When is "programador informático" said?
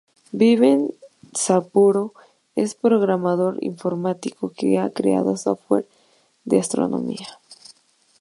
2.73-4.51